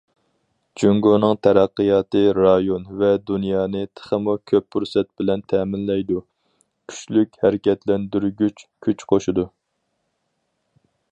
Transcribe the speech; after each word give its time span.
جۇڭگونىڭ 0.83 1.33
تەرەققىياتى 1.47 2.21
رايون 2.37 2.87
ۋە 3.01 3.11
دۇنيانى 3.31 3.83
تېخىمۇ 3.99 4.35
كۆپ 4.53 4.65
پۇرسەت 4.75 5.09
بىلەن 5.21 5.45
تەمىنلەيدۇ، 5.53 6.25
كۈچلۈك 6.93 7.39
ھەرىكەتلەندۈرگۈچى 7.47 8.69
كۈچ 8.89 9.07
قوشىدۇ. 9.13 9.49